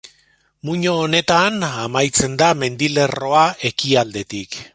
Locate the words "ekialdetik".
3.73-4.65